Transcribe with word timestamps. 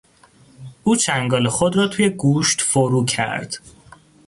او 0.83 0.95
چنگال 0.95 1.49
خود 1.49 1.75
را 1.75 1.87
توی 1.87 2.09
گوشت 2.09 2.61
فرو 2.61 3.05
کرد. 3.05 3.59